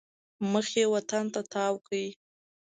مخ 0.51 0.67
یې 0.77 0.85
وطن 0.93 1.25
ته 1.33 1.41
تاو 1.51 1.75
کړی. 1.85 2.05